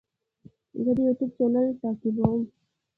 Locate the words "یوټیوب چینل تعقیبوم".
1.07-2.41